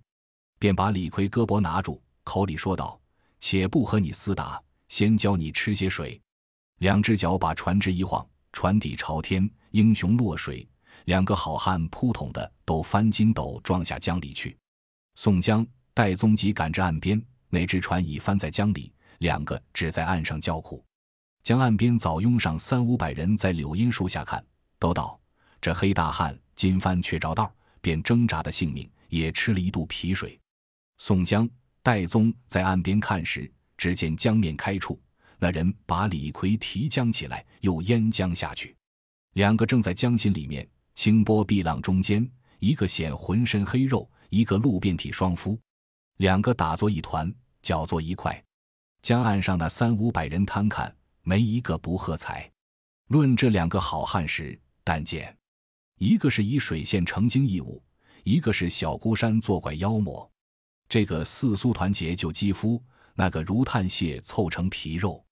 [0.58, 2.98] 便把李逵胳膊拿住，口里说道
[3.38, 6.20] ：“且不和你厮打，先教你吃些水。”
[6.80, 8.26] 两只脚把船只一晃。
[8.52, 10.66] 船底朝天，英雄落水，
[11.06, 14.56] 两个好汉扑通的都翻筋斗撞下江里去。
[15.16, 20.84] 宋江、戴宗急赶至岸边，那只船已翻在江里，两个只在岸上叫苦。
[21.42, 24.42] 江岸边早拥上三五百人，在柳荫树下看，
[24.78, 25.18] 都道
[25.60, 27.52] 这黑大汉金帆却着道，
[27.84, 30.40] 便挣扎的性命，也吃了一肚皮水。
[30.96, 31.46] 宋江、
[31.82, 34.98] 戴宗在岸边看时，只见江面开处。
[35.38, 38.74] 那人把李逵提江起来，又淹江下去。
[39.34, 42.26] 两个正在江心里面，清波碧浪中间，
[42.58, 45.58] 一个显浑身黑肉，一个露遍体双肤。
[46.16, 48.42] 两个打作一团，搅作一块。
[49.02, 52.50] 江岸上那三五百人摊看，没一个不喝彩。
[53.08, 55.36] 论这两个好汉时，但见
[55.98, 57.82] 一个是以水县成精义务，
[58.24, 60.30] 一个是小孤山作怪妖魔。
[60.88, 62.82] 这个四苏团结就肌肤。
[63.16, 65.24] 那个如炭屑凑成皮肉，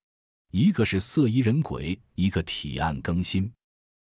[0.53, 3.51] 一个是色衣人鬼，一个体暗更新；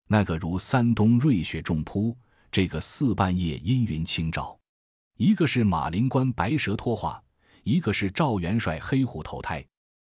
[0.08, 2.14] 那个如山东瑞雪重铺，
[2.52, 4.60] 这个四半夜阴云清照；
[5.16, 7.24] 一个是马灵官白蛇脱化，
[7.64, 9.66] 一个是赵元帅黑虎投胎。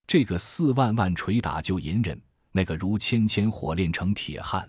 [0.07, 2.19] 这个四万万捶打救隐忍，
[2.51, 4.67] 那个如千千火炼成铁汉；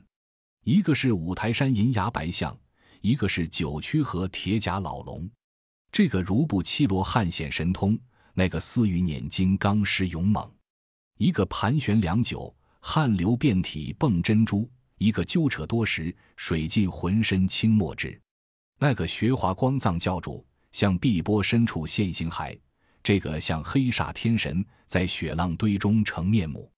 [0.65, 2.57] 一个是五台山银牙白象，
[3.01, 5.29] 一个是九曲河铁甲老龙。
[5.91, 7.99] 这个如不七罗汉显神通。
[8.35, 10.51] 那个似玉碾金刚师勇猛，
[11.19, 18.19] 一个盘旋良久，汗流遍体蹦珍珠；一个揪扯多时，水浸浑身清墨汁。
[18.79, 22.59] 那个学华光藏教主向碧波深处现形骸，
[23.03, 26.73] 这个像黑煞天神在雪浪堆中成面目。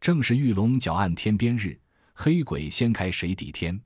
[0.00, 1.76] 正是玉龙搅岸天边日，
[2.14, 3.80] 黑鬼掀开水底天。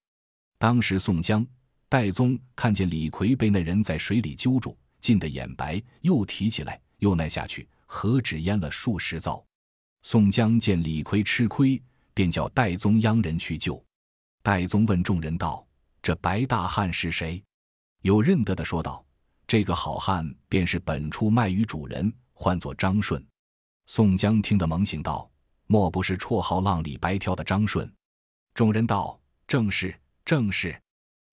[0.58, 1.46] 当时宋江、
[1.88, 6.80] 戴宗看见李逵被那人在水里揪住，浸得眼白，又提起来。
[6.98, 9.44] 又耐下去，何止淹了数十遭。
[10.02, 11.82] 宋江见李逵吃亏，
[12.14, 13.84] 便叫戴宗央人去救。
[14.42, 15.66] 戴宗问众人道
[16.00, 17.42] ：“这白大汉是谁？”
[18.00, 19.04] 有认得的说道
[19.46, 23.22] ：“这个好汉便是本处卖鱼主人，唤作张顺。”
[23.86, 25.30] 宋江听得猛醒道
[25.68, 27.92] ：“莫不是绰号浪里白条的张顺？”
[28.56, 30.74] 众人道：“正是，正是。”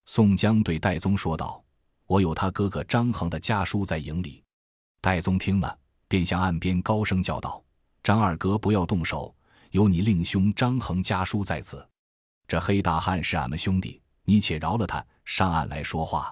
[0.04, 1.64] 宋江对戴宗说道
[2.04, 4.44] ：“我有他哥哥张衡的家书在营里。”
[5.00, 7.64] 戴宗听了，便向岸边高声叫道
[8.04, 9.34] ：“张二哥，不要动手，
[9.70, 11.88] 有你令兄张衡家书在此。
[12.46, 16.30] 这黑大汉是俺们兄弟，你且饶了他，上岸来说话。”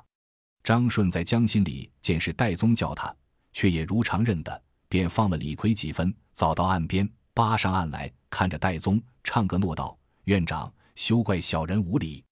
[0.63, 3.17] 张顺在江心里见是戴宗叫他，
[3.55, 10.71] 却也如常认得，便放了李逵几分，早到岸边，扒上岸来看着戴宗，唱个诺道：“院长，
[11.03, 12.25] 休怪小人无礼。”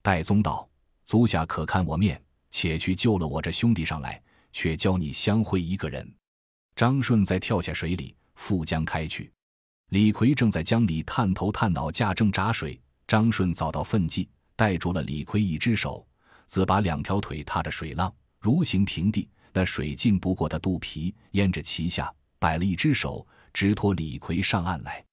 [0.00, 0.68] 戴宗道
[1.04, 6.08] ：“足下可看我面，且去救了我这兄弟上来，却教你相会一个人。
[6.76, 9.32] 张顺再跳下水里，赴江开去。
[9.88, 12.80] 李逵正在江里探头探脑，架正闸水。
[13.08, 16.06] 张顺早到奋计，带住了李逵一只手，
[16.46, 19.28] 自把两条腿踏着水浪，如行平地。
[19.52, 25.04] 那水浸不过他肚皮，淹着其下，摆了一只手，直拖李逵上岸来。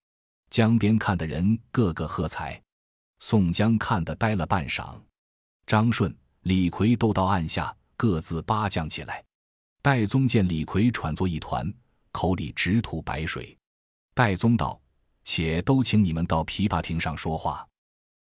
[0.52, 2.62] 江边看的人个个喝彩，
[3.20, 5.00] 宋江看得呆了半晌。
[5.68, 9.24] 张顺、李逵都到岸下，各自扒将起来。
[9.82, 11.72] 戴宗见李逵喘作一团，
[12.12, 13.58] 口里直吐白水。
[14.14, 14.82] 戴宗道
[15.24, 17.66] ：“且都请你们到琵琶亭上说话。”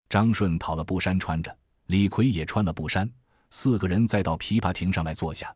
[0.09, 1.57] 张顺讨了布衫穿着，
[1.87, 3.09] 李逵也穿了布衫，
[3.49, 5.55] 四个人再到琵琶亭上来坐下。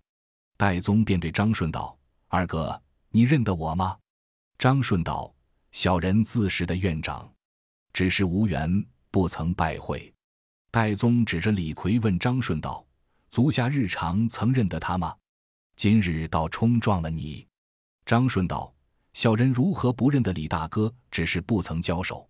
[0.57, 1.97] 戴宗便对张顺道
[2.29, 3.97] ：“二哥，你认得我吗？”
[4.57, 5.33] 张顺道
[5.71, 7.31] ：“小人自识的院长，
[7.93, 10.11] 只是无缘，不曾拜会。”
[10.71, 12.83] 戴宗指着李逵问张顺道
[13.29, 15.15] ：“足下日常曾认得他吗？
[15.75, 17.45] 今日倒冲撞了你。”
[18.05, 18.73] 张顺道。
[19.13, 20.89] 小人如何不认得李大哥？
[21.11, 22.25] 只是不曾交手。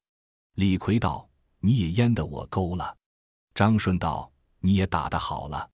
[0.56, 1.30] 李逵道
[1.62, 2.98] ：“你也淹得我勾了。”
[3.54, 5.70] 张顺道：“你也打得好了。”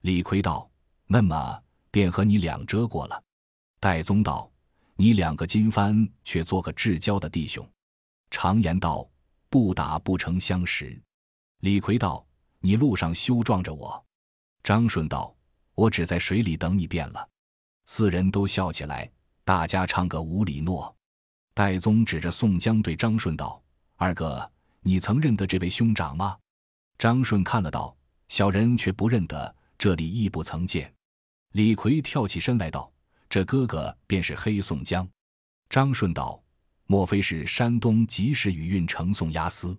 [0.00, 0.66] 李逵道
[1.06, 3.22] ：“那么便和你两遮过了。”
[3.78, 4.50] 戴宗道
[4.96, 7.68] ：“你两个金帆却做个至交的弟兄。
[8.30, 9.06] 常言道，
[9.48, 11.00] 不打不成相识。”
[11.60, 12.26] 李逵道
[12.60, 14.04] ：“你路上休撞着我。”
[14.62, 15.34] 张顺道
[15.74, 17.28] ：“我只在水里等你便了。”
[17.86, 19.10] 四人都笑起来。
[19.44, 20.92] 大家唱个无里诺，
[21.54, 23.62] 戴宗指着宋江对张顺道
[23.94, 26.36] ：“二哥，你曾认得这位兄长吗？”
[26.98, 30.92] 张顺看了道：“小人却不认得，这里亦不曾见。”
[31.54, 32.92] 李逵跳起身来道
[33.30, 35.08] ：“这哥哥便是黑宋江。”
[35.70, 36.42] 张顺道
[36.86, 39.76] ：“莫非是山东及时雨运城宋押司？”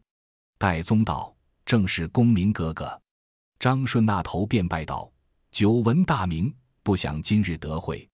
[0.57, 3.01] 戴宗道：“正是公明哥哥。”
[3.59, 5.11] 张顺那头便拜道
[5.51, 8.07] ：“久闻大名，不想今日得会。”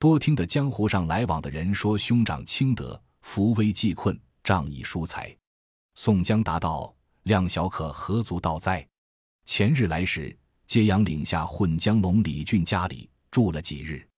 [0.00, 5.36] 多听得江湖上来往的人说，兄长清德，扶危济困，仗义疏财。
[5.94, 8.86] 宋江答道：“量小可何足道哉？
[9.44, 10.34] 前日来时，
[10.66, 14.08] 揭阳岭下混江龙李俊家里住了几日，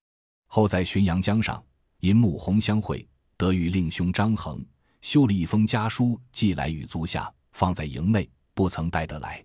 [0.47, 1.63] 后在浔阳江上
[2.01, 3.05] 银幕红相会，
[3.43, 4.65] 得与令兄张衡
[5.01, 9.45] 修了一封家书，寄来与足下，放在营内，不曾带得来。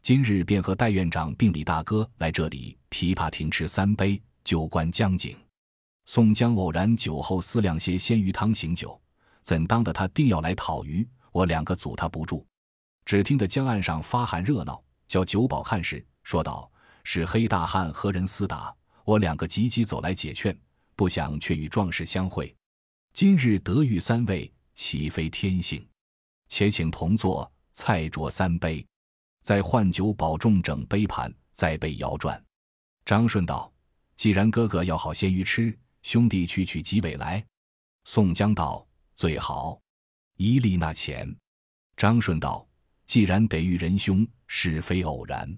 [0.00, 5.36] 今日便和戴院长并李大哥来这里琵琶亭吃三杯，酒观江景。”
[6.06, 9.00] 宋江偶然酒后思量些鲜鱼汤醒酒，
[9.42, 11.04] 怎当的他定要来讨鱼？
[11.32, 12.46] 我两个阻他不住。
[13.04, 16.70] 只听得江岸上发喊热闹，叫酒保看时，说道
[17.02, 18.72] ：“是黑大汉和人厮打。”
[19.04, 20.56] 我两个急急走来解劝，
[20.94, 22.54] 不想却与壮士相会。
[23.12, 25.86] 今日得遇三位，岂非天幸？
[26.48, 28.84] 且请同坐，菜酌三杯，
[29.42, 32.42] 再换酒保重整杯盘，再备摇转。
[33.04, 33.70] 张顺道
[34.16, 37.44] ：“既然哥哥要好鲜鱼吃。”兄弟去取几尾来？
[38.04, 39.78] 宋江道：“最好，
[40.36, 41.36] 一粒那钱。”
[41.96, 42.66] 张顺道
[43.06, 45.56] ：“既然得遇仁兄，是非偶然。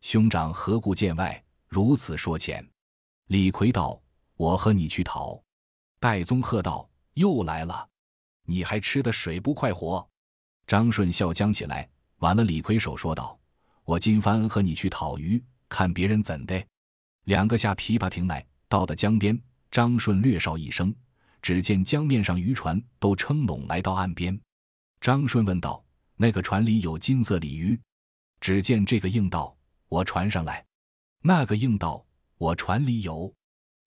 [0.00, 2.66] 兄长何故见外，如此说钱？”
[3.28, 4.02] 李逵道
[4.36, 5.40] ：“我和你去讨。”
[5.98, 7.88] 戴宗喝道：“又来了！
[8.44, 10.06] 你还吃的水不快活？”
[10.66, 13.38] 张顺笑僵起来，挽了李逵手说道
[13.84, 16.64] ：“我今番和你去讨鱼，看别人怎的。”
[17.24, 19.40] 两个下琵琶亭来，到的江边。
[19.68, 20.94] 张顺略哨一声，
[21.42, 24.38] 只见江面上渔船都撑拢来到岸边。
[25.00, 25.84] 张顺问道
[26.16, 27.78] ：“那个船里有金色鲤鱼？”
[28.40, 29.54] 只见这个应道
[29.88, 30.64] ：“我船上来。”
[31.22, 32.06] 那个应道
[32.38, 33.32] ：“我船里有。”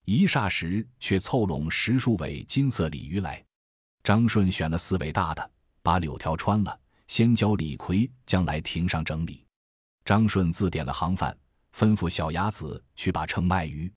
[0.10, 3.45] 一霎时，却凑拢十数尾金色鲤鱼来。
[4.04, 5.52] 张顺选了四尾大的，
[5.84, 9.45] 把柳条穿了，先教李逵将来亭上整理。
[10.04, 11.38] 张顺自点了行饭，
[11.76, 13.91] 吩咐小伢子去把秤卖鱼。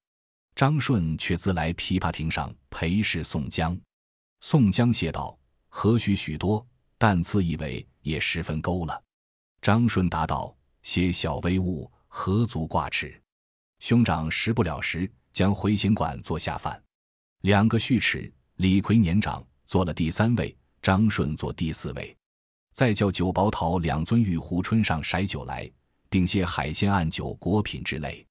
[0.55, 3.75] 张顺却自来琵琶亭上陪侍宋江，
[4.40, 5.35] 宋江谢道
[5.70, 6.66] ：“何须许多，
[6.98, 9.03] 但赐一尾也十分够了。”
[9.63, 13.19] 张顺答道：“些小微物何足挂齿？
[13.79, 16.83] 兄长食不了时，将回形馆做下饭。”
[17.42, 22.16] 两个续齿，李逵年长，做了第三位；张顺做第四位。
[22.72, 25.70] 再叫酒保讨两尊玉壶，春上筛酒来，
[26.08, 28.26] 并些海鲜、暗酒、果品之类。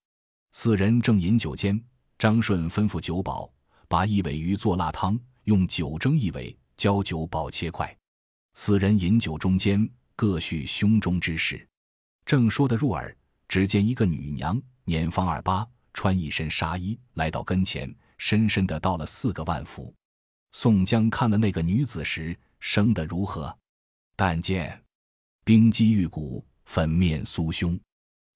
[0.51, 1.81] 四人正饮酒间。
[2.17, 3.51] 张顺吩咐酒保
[3.87, 7.97] 把一尾鱼做辣汤，用酒蒸一尾，教酒保切块。
[8.53, 11.67] 四人饮酒中间，各叙胸中之事。
[12.23, 19.93] 正说得入耳，只见一个女娘年方二八，穿一身纱衣，来到跟前，深深的道了四个万福。
[20.51, 23.57] 宋江看了那个女子时，生得如何？
[24.15, 24.83] 但见
[25.43, 27.79] 冰肌玉骨，粉面酥胸，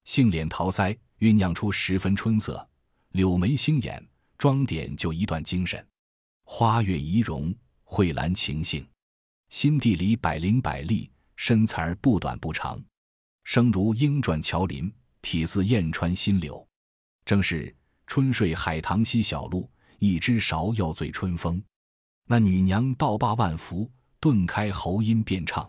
[0.04, 2.68] 杏脸桃腮，酝酿出十分春色，
[3.10, 4.04] 柳眉星眼，
[4.38, 5.86] 装点就一段精神。
[6.44, 7.54] 花月仪容，
[7.84, 8.86] 蕙兰情性，
[9.50, 12.82] 心地里百灵百丽，身材不短不长，
[13.44, 14.92] 生如莺啭乔林，
[15.22, 16.65] 体似燕穿新柳。
[17.26, 17.74] 正是
[18.06, 19.68] 春睡海棠溪小路，
[19.98, 21.60] 一枝芍药醉春风。
[22.24, 25.68] 那女娘倒罢万福，顿开喉音便唱。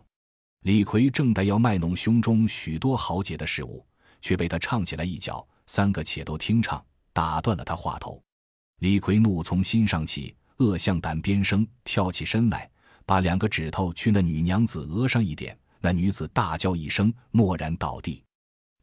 [0.61, 3.83] 李逵正待要卖弄胸中许多豪杰的事物，
[4.21, 8.21] 却被他唱起来一脚，三个且都听唱，打断了他话头。
[8.79, 12.69] 李逵怒从心上起，恶向胆边生，跳起身来，
[13.03, 18.23] 把两个指头去那女娘子额上一点，那女子大叫一声，蓦然倒地。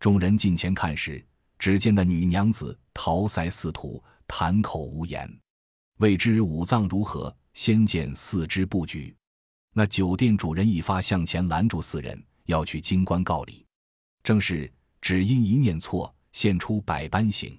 [0.00, 1.24] 众人近前看时。
[1.64, 5.26] 只见那女娘子桃腮似土，谈口无言。
[5.96, 7.34] 未知五脏如何？
[7.54, 9.16] 先见四肢不举。
[9.72, 13.64] 那酒店主人一发向前拦住四人，要去京官告礼。
[14.22, 17.58] 正是只因一念错，现出百般形。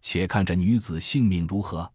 [0.00, 1.92] 且看这女子性命如何？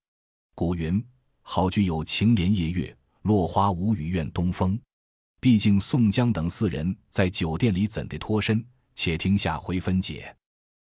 [0.54, 1.04] 古云：
[1.42, 4.80] 好句有晴莲夜月，落花无语怨东风。
[5.40, 8.64] 毕竟宋江等四人在酒店里怎地脱身？
[8.94, 10.36] 且听下回分解。